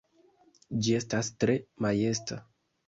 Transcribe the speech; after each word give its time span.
Ĝi 0.87 0.95
estas 1.01 1.31
tre 1.45 1.59
majesta! 1.87 2.45